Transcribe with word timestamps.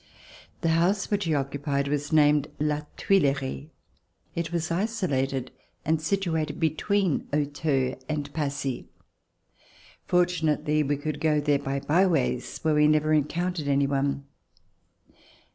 1 0.61 0.71
he 0.73 0.79
house 0.79 1.11
which 1.11 1.25
he 1.25 1.35
occupied 1.35 1.87
was 1.87 2.11
named 2.11 2.47
La 2.59 2.77
1 2.77 2.85
uilerie. 3.07 3.69
It 4.33 4.51
was 4.51 4.71
isolated 4.71 5.51
and 5.85 6.01
situated 6.01 6.59
between 6.59 7.27
Auteuil 7.31 7.99
and 8.09 8.33
Passy. 8.33 8.87
Fortunately 10.07 10.81
we 10.81 10.97
could 10.97 11.19
go 11.19 11.39
there 11.39 11.59
by 11.59 11.81
byways 11.81 12.57
where 12.63 12.73
we 12.73 12.87
never 12.87 13.13
encountered 13.13 13.67
any 13.67 13.85
one. 13.85 14.25